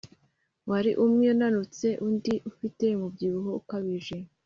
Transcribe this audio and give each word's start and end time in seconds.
wari 0.69 0.91
umwe 1.05 1.25
unanutse 1.33 1.87
undi 2.07 2.33
ufite 2.49 2.83
umubyibuho 2.97 3.49
ukabije 3.61 4.17